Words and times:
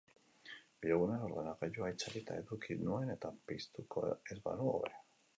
Bi 0.85 0.93
egunez 0.93 1.17
ordenagailua 1.25 1.89
itzalita 1.91 2.37
eduki 2.43 2.77
nuen, 2.85 3.11
eta 3.17 3.31
piztuko 3.51 4.03
ez 4.13 4.39
banu, 4.49 4.71
hobe. 4.73 4.91